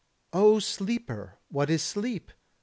[0.33, 2.31] O sleeper, what is sleep?